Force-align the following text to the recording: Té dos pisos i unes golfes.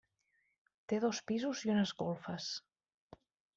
Té 0.93 0.99
dos 1.03 1.19
pisos 1.33 1.63
i 1.69 1.73
unes 1.75 1.93
golfes. 2.01 2.51